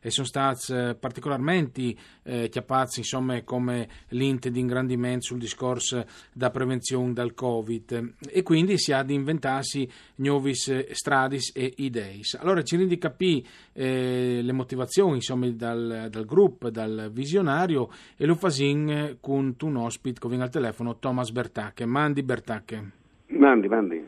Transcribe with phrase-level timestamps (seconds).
[0.00, 6.50] e sono stati eh, particolarmente eh, chiappati, insomma, come l'inte di ingrandimento sul discorso da
[6.50, 8.14] prevenzione dal Covid.
[8.28, 12.20] E quindi si ha di inventarsi nuove strade e idee.
[12.38, 18.36] Allora ci rendi capire eh, le motivazioni, insomma, dal, dal, gruppo, dal visionario, e lo
[18.36, 21.86] fasin con un ospite che viene al telefono, Thomas Bertacche.
[21.86, 23.01] Mandi Bertacche.
[23.38, 24.04] Mandi, mandi.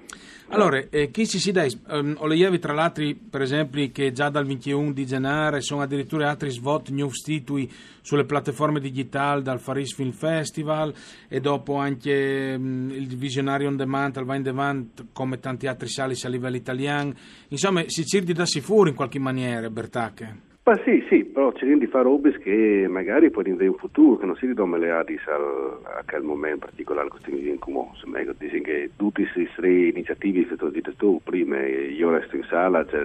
[0.49, 1.67] Allora, eh, chi ci si dà?
[1.89, 6.51] Ho leggevi tra l'altro, per esempio, che già dal 21 di gennaio sono addirittura altri
[6.51, 7.71] svot new stitui
[8.03, 10.93] sulle piattaforme digitali dal Faris Film Festival
[11.29, 16.15] e dopo anche um, il Visionario on Demand, al Vine Demand, come tanti altri sali
[16.23, 17.15] a livello italiano.
[17.49, 20.54] Insomma, si cerca di darsi fuori in qualche maniera, Bertacche.
[20.67, 24.25] Ma sì, sì, però cerchiamo di fare robe che magari poi in un futuro, che
[24.25, 27.91] non si ridono le adis a quel momento particolare che stiamo in comune.
[28.03, 32.45] Dicono che tutte queste tre iniziative che tu hai detto tu prima, io resto in
[32.45, 32.99] sala, c'è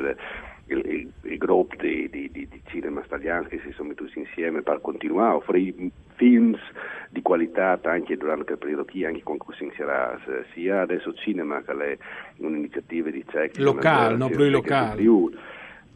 [0.67, 4.61] il, il, il gruppo di, di, di, di cinema italiano che si sono messi insieme
[4.61, 6.55] per continuare a offrire film
[7.09, 10.17] di qualità anche durante il periodo qui, anche con cui si inserirà
[10.53, 11.97] sia adesso cinema che è
[12.37, 13.57] un'iniziativa di CEC.
[13.57, 15.01] Locale, no, più locale.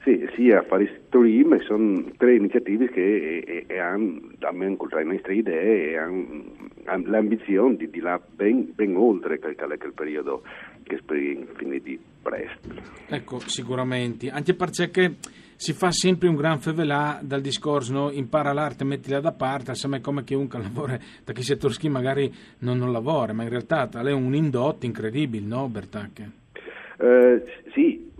[0.03, 5.91] Sì, sia a fare stream, sono tre iniziative che hanno, hanno incontrato le nostre idee
[5.91, 6.43] e hanno,
[7.05, 10.43] l'ambizione di, di là ben, ben oltre quel, quel periodo
[10.83, 12.67] che speri finiti presto.
[13.07, 15.15] Ecco, sicuramente, anche perché
[15.55, 18.11] si fa sempre un gran fevelà dal discorso, no?
[18.11, 22.77] impara l'arte, mettila da parte, è come chiunque lavora, da chi si torski magari non,
[22.77, 26.41] non lavora, ma in realtà è un indotto incredibile, no Bertacche?
[26.97, 27.41] Uh,
[27.73, 28.11] sì,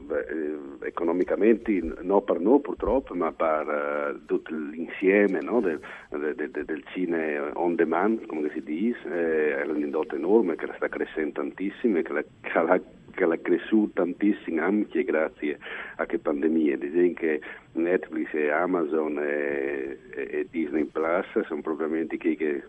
[0.84, 5.80] economicamente no per noi purtroppo, ma per uh, tutto l'insieme no, del,
[6.10, 10.88] del, del, cine on demand, come si dice, eh, è un indotto enorme che sta
[10.88, 12.82] crescendo tantissimo e che che
[13.16, 15.60] che l'ha cresciuto tantissimo anche grazie
[15.98, 16.78] a che pandemia.
[16.78, 17.42] Dicono che
[17.74, 22.64] Netflix e Amazon e, e Disney Plus sono propriamente chi che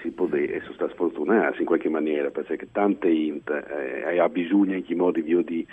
[0.00, 4.74] si può dire, sono stati sfortunati in qualche maniera perché tante int eh, ha bisogno
[4.74, 5.66] in che modi di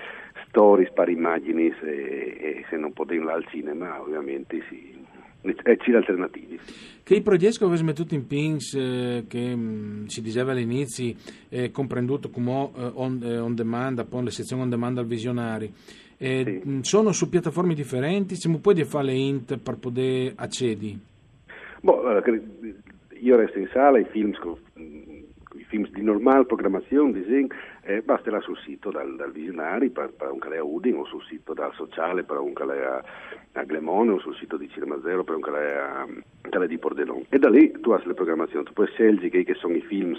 [0.51, 4.99] storie per immagini e, e, se non potevano al cinema ovviamente sì
[5.41, 6.59] e c'è alternativi.
[7.03, 11.15] Che i progetti che avete messo in pins, eh, che mh, mm, si diceva all'inizio,
[11.49, 15.71] è comprenduto come eh, on, eh, on, demand, appunto, le sezioni on demand al visionari,
[16.17, 16.69] eh, sì.
[16.69, 20.95] Mm, sono su piattaforme differenti, se puoi fare le int per poter accedere?
[21.81, 22.03] Boh,
[23.19, 24.31] io resto in sala, i film,
[24.75, 27.47] i film di normale programmazione, disegno,
[27.83, 31.23] eh, basterà sul sito dal, dal visionari per, per un calè a Udin o sul
[31.23, 35.35] sito dal sociale per un calè a, Glemone o sul sito di Cinema Zero per
[35.35, 36.07] un calè a
[36.49, 37.25] calè di Pordenone.
[37.29, 40.15] E da lì tu hai le programmazioni, tu puoi scegliere che, che sono i film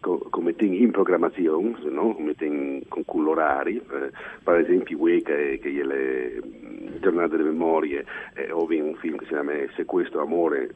[0.00, 2.14] come in programmazione, no?
[2.14, 2.34] come
[2.88, 4.10] con colorari, eh,
[4.42, 6.40] per esempio Way che, che è le
[7.00, 10.74] giornate delle memorie, eh, o un film che si chiama Sequestro Amore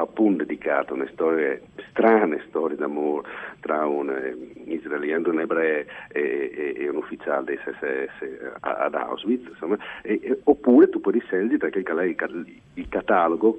[0.00, 1.58] appunto dedicato a una storia
[1.90, 3.28] strane storie d'amore
[3.60, 9.48] tra un eh, israeliano, un ebreo e, e, e, un ufficiale dei SS ad Auschwitz,
[9.48, 13.58] insomma, e, oppure tu puoi scegliere perché il, il catalogo,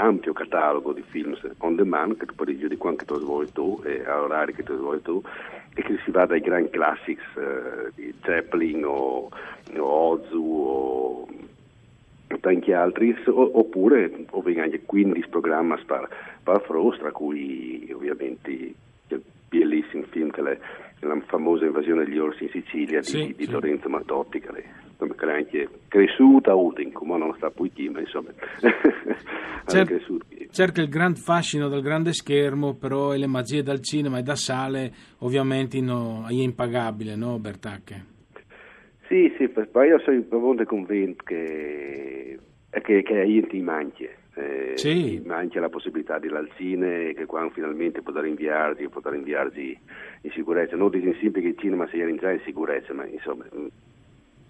[0.00, 4.02] ampio catalogo di film on demand che tu puoi di quanto tu vuoi tu e
[4.04, 5.22] a orari che tu vuoi tu
[5.74, 9.28] e che si va dai grandi classics eh, di Zeppelin o,
[9.76, 11.28] o Ozu o
[12.38, 14.26] tanti altri, oppure
[14.58, 16.08] anche 15 programmi per,
[16.42, 20.58] per Frost, tra cui ovviamente il bellissimo film che è
[21.00, 23.50] la famosa invasione degli orsi in Sicilia sì, di, di sì.
[23.50, 24.62] Lorenzo Mattotti, che è,
[24.98, 28.30] che è anche cresciuta a Udin, come non sta poi chi, ma insomma
[29.66, 34.34] Cer- cerca il gran fascino del grande schermo, però le magie dal cinema e da
[34.34, 38.18] sale ovviamente no, è impagabile, no Bertacche?
[39.10, 42.38] Sì, sì, poi io sono proprio convinto che
[42.70, 44.08] che, che ti manchi.
[44.34, 45.20] Eh, sì.
[45.26, 49.76] manca la possibilità di andare al cine che quando finalmente potrà inviarsi potrà inviarsi
[50.20, 53.66] in sicurezza non dico sempre che il cinema sia già in sicurezza ma insomma mm,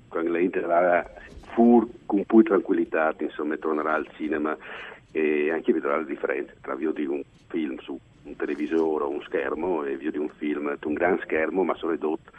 [0.08, 1.10] quando la interrà
[1.54, 4.54] fur con più tranquillità insomma tornerà al cinema
[5.12, 9.22] e anche vedrà le differenze tra io di un film su un televisore o un
[9.22, 12.30] schermo e io di un film su un gran schermo ma sono ridotto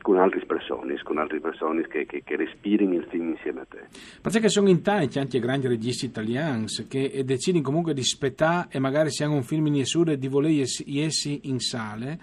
[0.00, 3.86] con altre persone, con altre persone che, che, che respirino il film insieme a te.
[4.20, 9.10] Perché sono in tanti anche grandi registi italiani che decidono comunque di aspettare e magari
[9.10, 12.18] se hanno un film in Yesure di voler essi in sale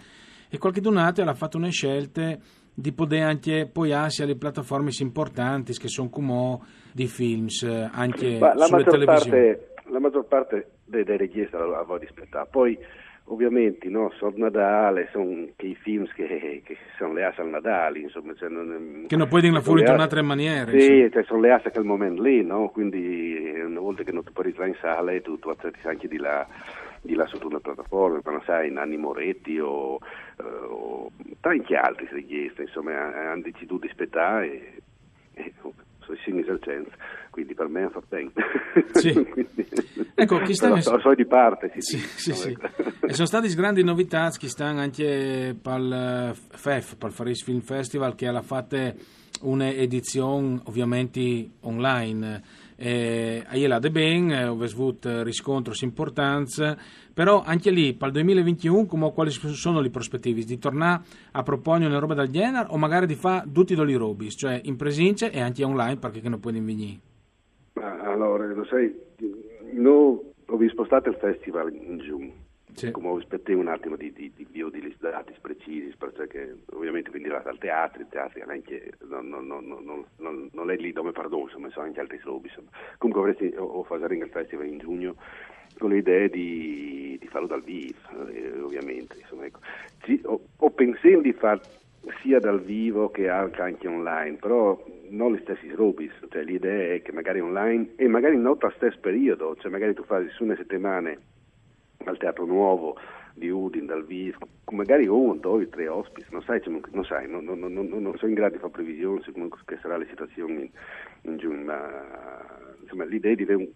[0.50, 2.38] e qualche donato ha fatto una scelta
[2.77, 6.60] di poter anche appoggiarsi alle piattaforme importanti che sono come
[6.92, 9.30] di films anche Ma sulle televisioni.
[9.30, 12.48] Parte, la maggior parte dei, dei registi la, la voglio aspettare.
[12.50, 12.78] Poi
[13.25, 18.33] ovviamente no, sono Natale, sono quei film che, che sono le asse al Natale, insomma.
[18.36, 20.72] Cioè non, che non puoi dirla fuori in un'altra maniera.
[20.72, 22.69] Sì, cioè, sono le asse a quel momento lì, no?
[22.69, 25.51] Quindi una volta che non ti puoi ritrarre in sala, tu, tu
[25.83, 26.48] anche di là,
[27.01, 32.63] di là su una piattaforma, quando sai, Nanni Moretti o, uh, o tanti altri richieste,
[32.63, 34.74] insomma, hanno deciso di aspettare
[36.06, 36.92] sono in esercenza,
[37.30, 38.31] quindi per me fa bene.
[38.94, 39.13] Sì.
[39.30, 39.68] quindi,
[40.13, 40.80] ecco, chi sta...
[40.81, 42.57] so, so di parte, sì, sì, sì,
[43.02, 48.28] E sono state grandi novità che stanno anche per FEF, per Faris Film Festival, che
[48.28, 48.78] ha fatto
[49.42, 56.62] un'edizione ovviamente online eh, a de ben, eh, ho avuto riscontri importanti,
[57.13, 60.44] però anche lì, per il 2021, come, quali sono le prospettive?
[60.44, 64.30] Di tornare a proporre una roba del genere o magari di fare tutti i robi,
[64.30, 67.00] cioè in presenza e anche online perché non puoi venire?
[67.74, 68.94] Allora, lo sai,
[69.74, 72.44] noi ho spostato il festival in giugno
[72.75, 72.92] sì.
[72.92, 77.57] come aspettavo un attimo di, di, di bio di dati precisi, perché ovviamente quindi al
[77.57, 82.00] teatro, il teatro anche, non, non, non, non, è lì dove parlo, insomma, sono anche
[82.00, 82.51] altri slobi.
[82.98, 85.16] Comunque avresti, ho, fatto il festival in giugno
[85.77, 89.18] con l'idea di, di farlo dal vivo, eh, ovviamente.
[89.19, 89.60] Insomma, ecco.
[90.01, 91.62] Ci, ho, ho pensato di fare
[92.21, 97.12] sia dal vivo che anche online, però non gli stessi robis, cioè l'idea è che
[97.12, 101.13] magari online e magari non allo stesso periodo, cioè magari tu fai su una settimana
[102.10, 102.98] al Teatro Nuovo
[103.36, 104.36] di Udin, dal VIS,
[104.72, 108.54] magari uno, due, tre ospiti, non sai, non, sai non, non, non, sono in grado
[108.54, 109.50] di fare previsioni su come
[109.81, 110.69] sarà la situazione in,
[111.24, 111.90] in giugno, ma
[112.81, 113.69] insomma, l'idea è di avere un,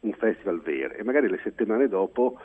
[0.00, 2.38] un, festival vero e magari le settimane dopo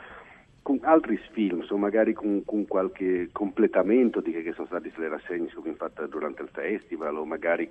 [0.62, 5.48] con altri film, o magari con, con, qualche completamento di che sono state le rassegne
[5.48, 7.68] che abbiamo fatto durante il festival o magari,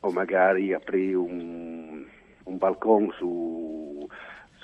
[0.00, 2.04] o magari aprire un,
[2.44, 4.06] un balcone su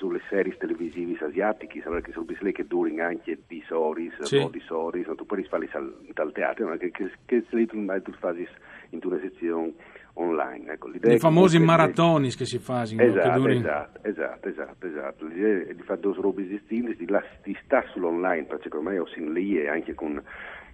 [0.01, 4.37] sulle serie televisive asiatiche, sembra che sono lì che durano anche di soris, sì.
[4.37, 5.69] o di soris, tu puoi fare
[6.13, 8.47] dal teatro, ma che, che, che se tu mai tu fai
[8.89, 9.73] in una sezione
[10.13, 10.73] online.
[10.73, 12.99] Ecco, I famosi maratoni che si fanno.
[12.99, 15.25] Esatto, esatto, esatto, esatto, esatto.
[15.27, 17.05] L'idea è di fare due robe distinte, di,
[17.43, 20.19] di stare sull'online, perché ormai ho sin lì e anche con,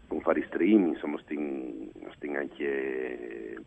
[0.08, 3.58] con fare streaming, insomma, sting, sting anche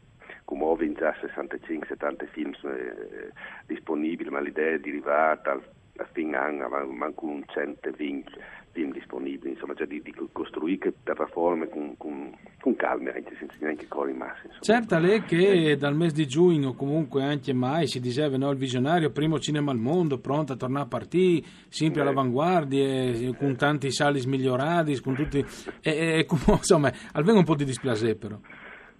[0.51, 3.31] come già 65-70 film eh,
[3.67, 8.33] disponibili, ma l'idea è di arrivare a fine anno manco un 120
[8.73, 13.87] film disponibili, insomma, cioè di, di costruire piattaforme con, con, con calma, anche senza neanche
[13.87, 14.49] corri massi.
[14.61, 19.11] Certo, lei che dal mese di giugno, comunque anche mai, si diceva no, il visionario,
[19.11, 22.03] primo cinema al mondo, pronto a tornare a partire, sempre eh.
[22.03, 25.45] all'avanguardia, con tanti sali migliorati, con tutti...
[25.81, 28.39] E, e, insomma, almeno un po' di displacer però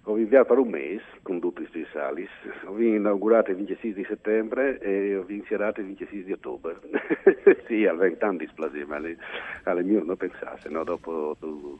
[0.03, 2.29] ho inviato per un mese con tutti questi salis,
[2.65, 6.79] ho inaugurato il 26 di settembre e ho iniziato il 26 di ottobre.
[7.67, 10.83] sì, aveva tanti displasi, ma alle, mie non pensasse, no?
[10.83, 11.79] dopo tu,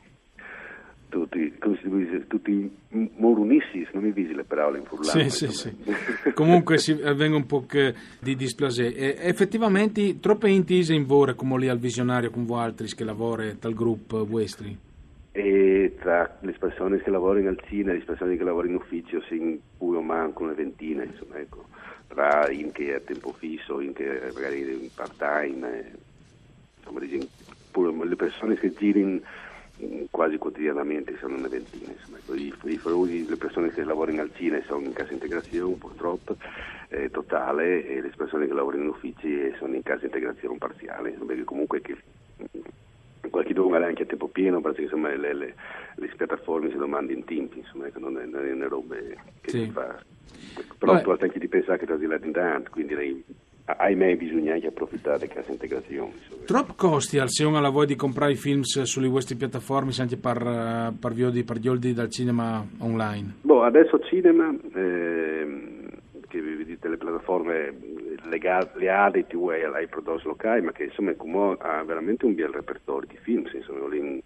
[1.09, 1.57] tutti,
[2.27, 2.77] tutti
[3.17, 5.27] morunissi, non mi visi le parole in furlano.
[5.29, 5.75] Sì, sì, sì.
[6.33, 7.65] Comunque si avvenga un po'
[8.19, 8.93] di displase.
[8.93, 13.51] E effettivamente troppe intese in vore come lì al visionario con voi altri che lavora
[13.59, 14.89] dal gruppo vostri?
[15.31, 19.21] E tra le persone che lavorano al cinema e le persone che lavorano in ufficio
[19.21, 21.67] si pure manco una ventina, insomma, ecco,
[22.07, 25.91] tra in che a tempo fisso, in che magari in part time, eh,
[26.79, 27.25] insomma,
[27.71, 29.21] pure le persone che girano
[30.11, 34.31] quasi quotidianamente sono una ventina, insomma, ecco, i, i frusi, le persone che lavorano al
[34.35, 36.35] cinema sono in cassa integrazione purtroppo
[36.89, 41.33] eh, totale e le persone che lavorano in uffici sono in cassa integrazione parziale, insomma,
[41.45, 41.95] comunque che
[43.61, 45.55] domanda anche a tempo pieno perché insomma le, le,
[45.95, 49.49] le piattaforme si domandano in tempi insomma ecco, non, è, non è una roba che
[49.49, 49.63] sì.
[49.63, 49.99] si fa
[50.77, 51.03] però Vabbè.
[51.03, 53.23] tu anche di pensare che ti in tanto quindi lei,
[53.65, 56.11] ahimè bisogna anche approfittare di questa integrazione
[56.45, 60.93] troppo costi al se alla voi di comprare i film sulle vostre piattaforme anche per,
[60.99, 65.71] per, viodi, per gli oldi dal cinema online boh, adesso cinema eh,
[66.27, 67.73] che vedete le piattaforme
[68.31, 68.89] legate
[69.75, 71.13] ai prodotti locali, ma che insomma
[71.59, 74.19] ha veramente un bel repertorio di film, insomma, in,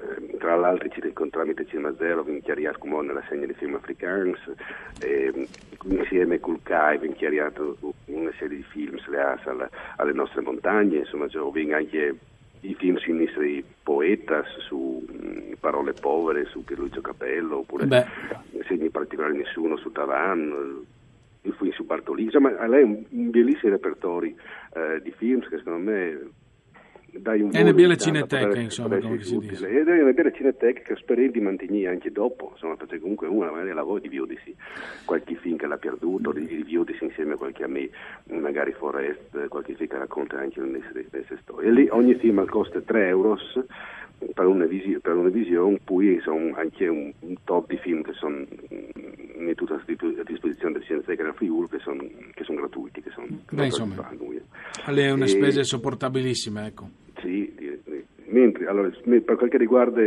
[0.00, 0.88] eh, tra l'altro
[1.30, 4.34] tramite Cinema Zero vi chiariamo come nella segna di film africani,
[5.00, 5.48] eh,
[5.84, 7.76] insieme col CAI vi chiariamo
[8.06, 12.14] una serie di film alle, alle nostre montagne, insomma, cioè, anche
[12.60, 18.06] i film sinistri poetas su mh, Parole povere su Pierluigi Capello oppure Beh.
[18.66, 20.84] segni particolari nessuno su Tavan
[21.48, 24.34] il film su Bartolini insomma lei ha un, un bellissimo repertorio
[24.74, 26.30] eh, di film che secondo me
[27.10, 29.66] dai un e ne belle cineteche insomma come si dice.
[29.66, 33.72] E ne belle cineteche che spero di mantenere anche dopo insomma perché comunque una magari
[33.72, 34.54] lavora di Viodisi
[35.04, 37.94] qualche film che l'ha perduto di, di Viodisi insieme a qualche amico
[38.26, 41.68] magari Forest qualche film che racconta anche le stesse storie.
[41.68, 43.38] E lì ogni film costa 3 euro
[44.34, 48.12] per una, visi- per una visione, poi sono anche un, un, top di film che
[48.12, 48.44] sono
[49.36, 54.10] messi a disposizione del Cineteca Friuli che sono che son gratuiti, che sono Beh, insomma,
[54.84, 56.88] è una spesa sopportabilissima, ecco.
[57.20, 57.52] Sì,
[58.26, 60.00] mentre allora, per quel che riguarda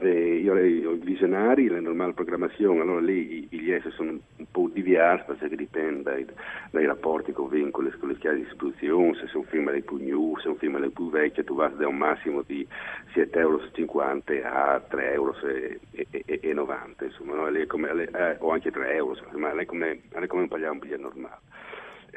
[0.00, 4.68] eh, io ho i visionari, la normale programmazione, allora lì i biglietti sono un po'
[4.72, 6.26] diversi perché dipende dai,
[6.70, 10.42] dai rapporti con vincoli, con le chiavi di distribuzione, se sono film più new, se
[10.42, 12.66] sono film più vecchi, tu vai da un massimo di
[13.14, 13.60] 7,50 euro
[14.44, 15.34] a 3,90 euro
[16.54, 17.66] 90, insomma, no?
[17.66, 21.40] come, eh, o anche 3 euro, insomma, lei come, lei come pagare un biglietto normale.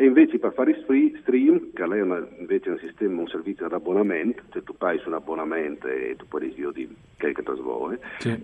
[0.02, 3.74] E invece per fare stream, che lei è una, invece un sistema, un servizio ad
[3.74, 8.00] abbonamento, cioè tu paghi su un abbonamento e tu puoi dire di che che trasvuoi,
[8.18, 8.42] sì.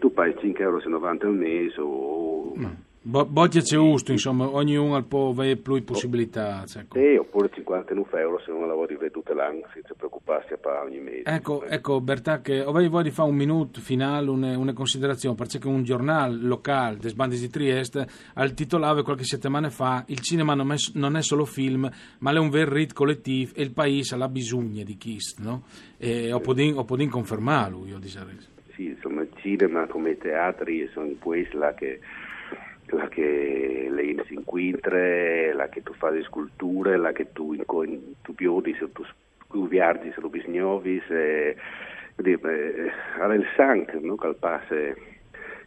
[0.00, 2.52] tu paghi 5,90 euro al mese o...
[2.56, 6.64] No Bo- c'è giusto, insomma, ognuno può avere più possibilità.
[6.76, 6.98] Ecco.
[6.98, 8.09] Sì, oppure 59 euro
[8.44, 11.22] se non lavori tutte l'anno senza preoccuparsi a pagare ogni mese.
[11.24, 15.66] Ecco, ecco Bertà, che avrei voglia di fare un minuto finale, una, una considerazione, perché
[15.66, 20.72] un giornale locale des Bandis di Trieste al titolava qualche settimana fa il cinema non
[20.72, 24.28] è, non è solo film, ma è un vero rit collettivo e il paese ha
[24.28, 25.64] bisogno di Kist, no?
[25.98, 28.08] E ho potuto confermarlo, io di
[28.74, 32.00] Sì, insomma, il cinema come i teatri sono in questa che
[32.90, 33.88] la che
[34.26, 37.56] si inquintre, la che tu fai sculture, la che tu,
[38.22, 39.04] tu piodi se tu,
[39.48, 41.56] tu viaggi se tu bisognovi, se,
[42.16, 44.16] eh, ha il sangue no?
[44.16, 45.18] che passe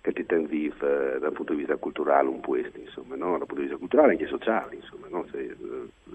[0.03, 3.37] che ti ten vivo eh, dal punto di vista culturale un questo, insomma, no?
[3.37, 5.25] dal punto di vista culturale anche sociale, insomma, no?
[5.31, 5.55] Se, eh,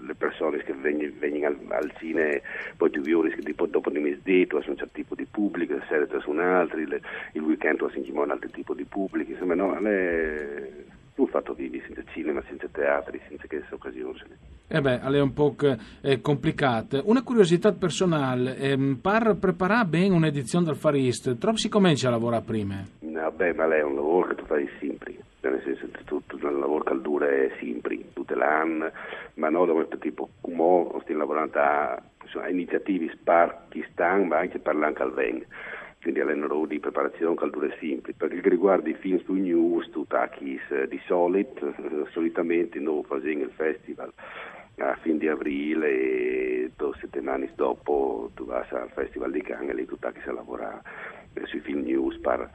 [0.05, 2.43] le persone che vengono, al, al, cine
[2.77, 5.83] poi tu vedi che tipo, dopo di mezz'etto sono un certo tipo di pubblico, la
[5.87, 7.01] sera su un altro, il,
[7.33, 9.79] il weekend si un altro tipo di pubblico, insomma, no?
[9.79, 10.85] Le,
[11.21, 14.19] un fatto vivi senza cinema, senza teatri, senza queste occasioni.
[14.67, 15.55] Eh beh, è un po'
[16.01, 17.01] eh, complicato.
[17.05, 22.11] Una curiosità personale, ehm, par preparare bene un'edizione del Far East, troppo si comincia a
[22.11, 22.83] lavorare prima?
[22.99, 26.21] No, beh, ma lei è un lavoro che tu fai sempre, nel senso che tu,
[26.25, 27.27] tu un lavoro che dura
[27.59, 28.91] sempre, tutte l'anno,
[29.35, 33.67] ma non dove tipo, come stiamo lavorando a, a iniziative spar
[34.27, 35.45] ma anche parlando al vengo
[36.01, 38.17] quindi all'NRO di preparazione calore semplice.
[38.17, 42.79] Per quel che riguarda i film su news, tu tacchi eh, di solito, eh, solitamente
[42.79, 44.11] noi facciamo il festival
[44.77, 49.85] a fine di aprile e due settimane dopo tu vai al festival di Cannes e
[49.85, 50.81] tu tacchi a lavorare
[51.33, 52.49] eh, sui film news per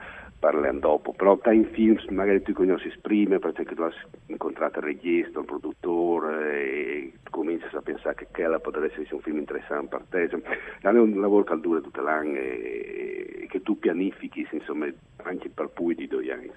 [0.44, 3.92] parliamo dopo, però in film magari tu conosci prima perché tu hai
[4.26, 9.38] incontrato il regista, il produttore e cominci a pensare che quella potrebbe essere un film
[9.38, 10.42] interessante per te.
[10.80, 13.03] È un lavoro che dura tutto l'anno e
[13.64, 14.86] tu pianifichi insomma,
[15.24, 16.50] anche per poi di due anni.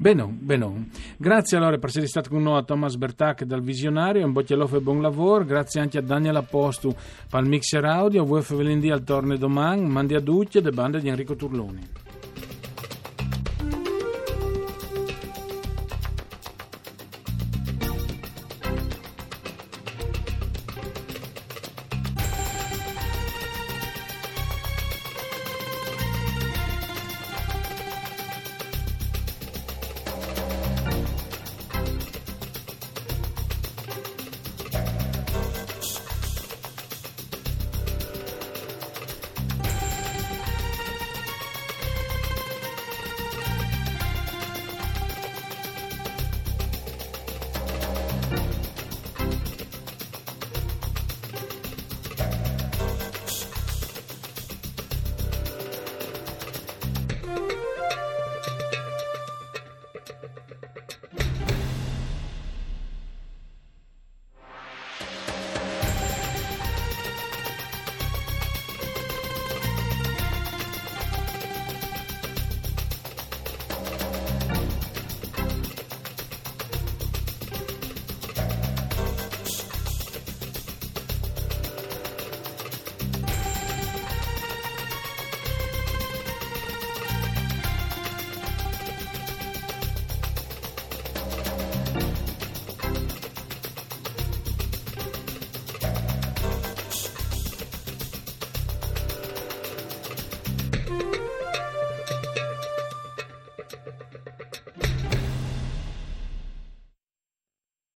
[0.00, 0.90] Bene, bene.
[1.16, 4.80] Grazie allora per essere stato con noi a Thomas Bertac dal Visionario, un boccialof e
[4.80, 6.94] buon lavoro, grazie anche a Daniel Apostu
[7.28, 11.00] per il mixer audio, a voi Fevelindì al torne domani, mandi a Duccia e bande
[11.00, 12.07] di Enrico Turloni.